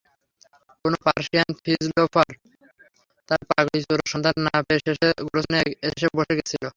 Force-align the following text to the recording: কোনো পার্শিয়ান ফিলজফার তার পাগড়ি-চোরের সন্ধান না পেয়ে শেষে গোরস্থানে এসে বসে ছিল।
কোনো 0.85 0.97
পার্শিয়ান 1.05 1.49
ফিলজফার 1.61 2.29
তার 3.29 3.41
পাগড়ি-চোরের 3.49 4.07
সন্ধান 4.13 4.35
না 4.45 4.55
পেয়ে 4.67 4.83
শেষে 4.85 5.07
গোরস্থানে 5.25 5.59
এসে 5.87 6.07
বসে 6.17 6.35
ছিল। 6.49 6.63